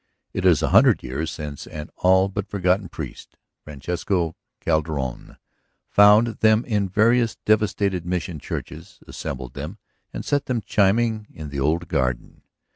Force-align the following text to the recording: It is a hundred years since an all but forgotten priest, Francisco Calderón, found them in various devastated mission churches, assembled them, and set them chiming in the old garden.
It 0.33 0.45
is 0.45 0.63
a 0.63 0.69
hundred 0.69 1.03
years 1.03 1.29
since 1.29 1.67
an 1.67 1.91
all 1.97 2.27
but 2.27 2.49
forgotten 2.49 2.89
priest, 2.89 3.37
Francisco 3.63 4.35
Calderón, 4.59 5.37
found 5.91 6.39
them 6.39 6.65
in 6.65 6.89
various 6.89 7.35
devastated 7.45 8.03
mission 8.03 8.39
churches, 8.39 8.99
assembled 9.07 9.53
them, 9.53 9.77
and 10.11 10.25
set 10.25 10.47
them 10.47 10.61
chiming 10.63 11.27
in 11.29 11.49
the 11.49 11.59
old 11.59 11.87
garden. 11.87 12.41